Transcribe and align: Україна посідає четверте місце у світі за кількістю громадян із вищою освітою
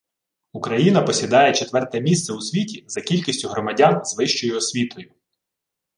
Україна 0.53 1.01
посідає 1.01 1.53
четверте 1.53 2.01
місце 2.01 2.33
у 2.33 2.41
світі 2.41 2.85
за 2.87 3.01
кількістю 3.01 3.47
громадян 3.47 4.01
із 4.03 4.17
вищою 4.17 4.57
освітою 4.57 5.11